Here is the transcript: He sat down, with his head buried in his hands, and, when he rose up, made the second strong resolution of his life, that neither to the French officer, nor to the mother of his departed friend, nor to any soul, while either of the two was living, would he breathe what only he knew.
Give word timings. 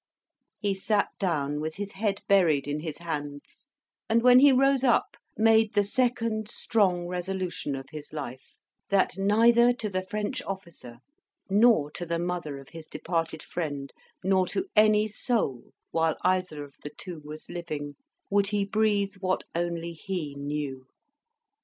He 0.57 0.73
sat 0.73 1.09
down, 1.19 1.59
with 1.59 1.75
his 1.75 1.91
head 1.91 2.23
buried 2.27 2.67
in 2.67 2.79
his 2.79 2.97
hands, 2.97 3.67
and, 4.09 4.23
when 4.23 4.39
he 4.39 4.51
rose 4.51 4.83
up, 4.83 5.15
made 5.37 5.75
the 5.75 5.83
second 5.83 6.49
strong 6.49 7.05
resolution 7.05 7.75
of 7.75 7.85
his 7.91 8.11
life, 8.11 8.57
that 8.89 9.15
neither 9.19 9.71
to 9.73 9.91
the 9.91 10.01
French 10.01 10.41
officer, 10.41 11.01
nor 11.51 11.91
to 11.91 12.07
the 12.07 12.17
mother 12.17 12.57
of 12.57 12.69
his 12.69 12.87
departed 12.87 13.43
friend, 13.43 13.93
nor 14.23 14.47
to 14.47 14.65
any 14.75 15.07
soul, 15.07 15.71
while 15.91 16.17
either 16.23 16.63
of 16.63 16.77
the 16.81 16.89
two 16.89 17.21
was 17.23 17.47
living, 17.47 17.93
would 18.31 18.47
he 18.47 18.65
breathe 18.65 19.13
what 19.19 19.43
only 19.53 19.93
he 19.93 20.33
knew. 20.33 20.87